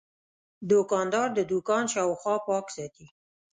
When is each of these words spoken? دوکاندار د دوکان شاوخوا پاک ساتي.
دوکاندار 0.69 1.27
د 1.37 1.39
دوکان 1.51 1.83
شاوخوا 1.93 2.35
پاک 2.47 2.65
ساتي. 2.75 3.05